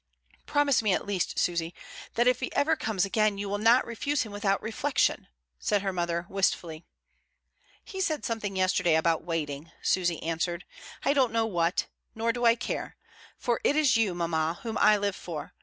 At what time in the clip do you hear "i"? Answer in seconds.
11.05-11.13, 12.45-12.55, 14.79-14.97